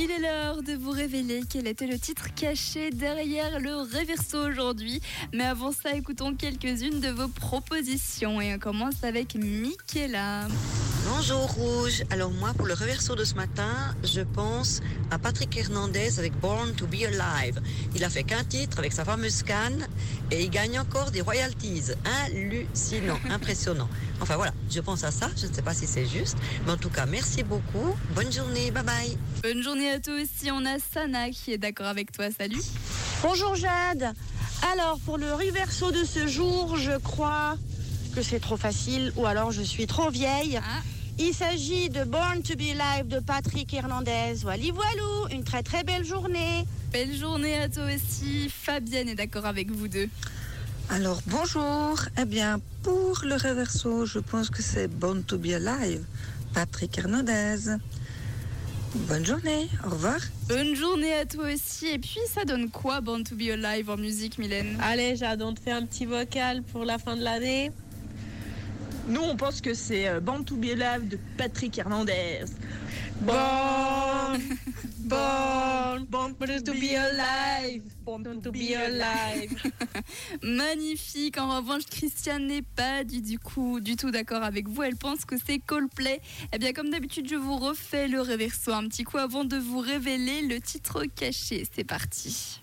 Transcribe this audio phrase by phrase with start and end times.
[0.00, 5.00] Il est l'heure de vous révéler quel était le titre caché derrière le réverso aujourd'hui.
[5.32, 10.46] Mais avant ça, écoutons quelques-unes de vos propositions et on commence avec Michaela.
[11.10, 12.04] Bonjour Rouge.
[12.10, 14.80] Alors moi, pour le reverso de ce matin, je pense
[15.10, 17.60] à Patrick Hernandez avec Born to be Alive.
[17.96, 19.86] Il a fait qu'un titre avec sa fameuse canne
[20.30, 21.92] et il gagne encore des royalties.
[22.24, 23.88] Hallucinant, impressionnant.
[24.20, 25.30] Enfin voilà, je pense à ça.
[25.36, 27.96] Je ne sais pas si c'est juste, mais en tout cas, merci beaucoup.
[28.14, 29.16] Bonne journée, bye bye.
[29.42, 30.50] Bonne journée à toi aussi.
[30.52, 32.26] On a Sana qui est d'accord avec toi.
[32.36, 32.62] Salut.
[33.22, 34.12] Bonjour Jade.
[34.72, 37.56] Alors pour le reverso de ce jour, je crois
[38.14, 40.60] que c'est trop facile ou alors je suis trop vieille.
[40.62, 40.82] Ah.
[41.20, 44.34] Il s'agit de Born to be Alive de Patrick Hernandez.
[44.42, 46.64] Voilà, voilou, une très très belle journée.
[46.92, 48.48] Belle journée à toi aussi.
[48.48, 50.08] Fabienne est d'accord avec vous deux.
[50.90, 56.04] Alors bonjour, eh bien pour le reverso, je pense que c'est Born to be Alive,
[56.54, 57.76] Patrick Hernandez.
[58.94, 60.18] Bonne journée, au revoir.
[60.48, 61.88] Bonne journée à toi aussi.
[61.88, 64.78] Et puis, ça donne quoi, Born to be Alive en musique, Mylène?
[64.80, 67.70] Allez, Jade, on te fait un petit vocal pour la fin de l'année.
[69.08, 72.44] Nous, on pense que c'est euh, Born to be Alive de Patrick Hernandez.
[73.22, 74.38] Born,
[74.98, 79.50] born, Born to be alive, born to be alive.
[80.42, 81.36] Magnifique.
[81.38, 84.82] En revanche, Christiane n'est pas du, du coup du tout d'accord avec vous.
[84.82, 86.20] Elle pense que c'est Coldplay.
[86.52, 89.80] Eh bien, comme d'habitude, je vous refais le reverso un petit coup avant de vous
[89.80, 91.66] révéler le titre caché.
[91.74, 92.60] C'est parti.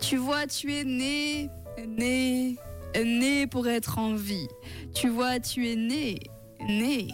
[0.00, 1.48] Tu vois, tu es né,
[1.86, 2.56] né,
[2.96, 4.48] né pour être en vie.
[4.94, 6.18] Tu vois, tu es né,
[6.68, 7.08] né,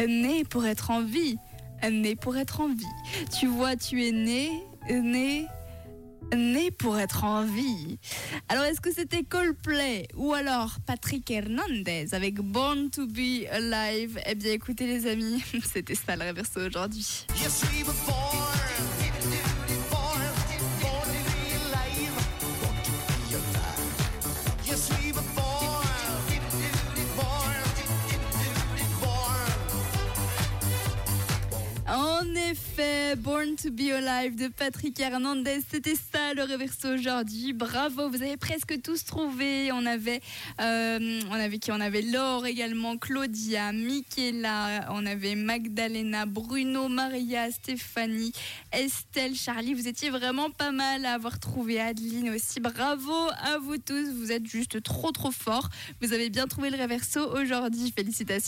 [0.00, 1.36] né pour être en vie.
[1.82, 2.84] Né pour être en vie.
[3.38, 4.50] Tu vois, tu es né,
[4.90, 5.46] né,
[6.34, 7.98] né pour être en vie.
[8.48, 14.18] Alors, est-ce que c'était Coldplay ou alors Patrick Hernandez avec Born to be Alive?
[14.26, 17.26] Eh bien, écoutez, les amis, c'était ça le reverso aujourd'hui.
[32.56, 37.52] Effet, Born to be Alive de Patrick Hernandez, c'était ça le reverso aujourd'hui.
[37.52, 39.70] Bravo, vous avez presque tous trouvé.
[39.72, 40.20] On avait,
[40.60, 41.70] euh, on avait qui?
[41.70, 48.32] On avait Laure également, Claudia, Michaela, on avait Magdalena, Bruno, Maria, Stéphanie,
[48.72, 49.74] Estelle, Charlie.
[49.74, 52.60] Vous étiez vraiment pas mal à avoir trouvé Adeline aussi.
[52.60, 55.68] Bravo à vous tous, vous êtes juste trop trop forts.
[56.00, 57.92] Vous avez bien trouvé le reverso aujourd'hui.
[57.94, 58.44] Félicitations.